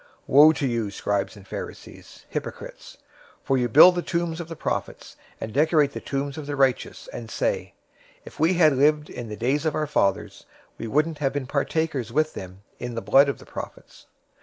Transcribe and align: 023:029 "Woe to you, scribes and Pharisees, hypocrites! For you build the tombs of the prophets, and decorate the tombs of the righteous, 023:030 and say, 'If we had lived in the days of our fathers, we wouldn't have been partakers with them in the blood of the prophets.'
023:029 0.01 0.07
"Woe 0.29 0.51
to 0.51 0.67
you, 0.67 0.89
scribes 0.89 1.35
and 1.37 1.47
Pharisees, 1.47 2.25
hypocrites! 2.27 2.97
For 3.43 3.55
you 3.55 3.69
build 3.69 3.93
the 3.93 4.01
tombs 4.01 4.41
of 4.41 4.47
the 4.47 4.55
prophets, 4.55 5.15
and 5.39 5.53
decorate 5.53 5.91
the 5.91 5.99
tombs 5.99 6.39
of 6.39 6.47
the 6.47 6.55
righteous, 6.55 7.07
023:030 7.13 7.19
and 7.19 7.29
say, 7.29 7.73
'If 8.25 8.39
we 8.39 8.53
had 8.55 8.73
lived 8.75 9.11
in 9.11 9.29
the 9.29 9.37
days 9.37 9.63
of 9.63 9.75
our 9.75 9.85
fathers, 9.85 10.47
we 10.79 10.87
wouldn't 10.87 11.19
have 11.19 11.33
been 11.33 11.45
partakers 11.45 12.11
with 12.11 12.33
them 12.33 12.63
in 12.79 12.95
the 12.95 13.01
blood 13.03 13.29
of 13.29 13.37
the 13.37 13.45
prophets.' 13.45 14.07